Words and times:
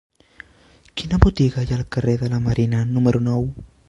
Quina 1.01 1.19
botiga 1.25 1.65
hi 1.67 1.75
ha 1.75 1.77
al 1.83 1.85
carrer 1.97 2.15
de 2.23 2.31
la 2.33 2.41
Marina 2.47 2.81
número 2.95 3.23
nou? 3.27 3.47